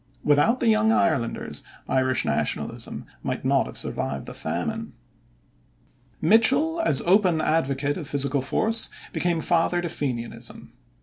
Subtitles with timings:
[0.23, 4.93] Without the Young Irelanders, Irish Nationalism might not have survived the Famine.
[6.23, 10.73] Mitchel, as open advocate of physical force, became father to Fenianism.